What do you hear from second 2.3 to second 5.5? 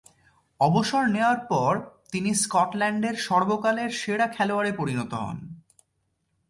স্কটল্যান্ডের সর্বকালের সেরা খেলোয়াড়ে পরিণত হন।